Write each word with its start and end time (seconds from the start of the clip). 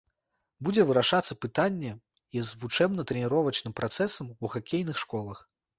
Будзе 0.67 0.85
вырашацца 0.91 1.33
пытанне 1.47 1.93
і 2.39 2.45
з 2.49 2.59
вучэбна-трэніровачным 2.65 3.73
працэсам 3.83 4.37
у 4.43 4.55
хакейных 4.57 4.97
школах. 5.07 5.39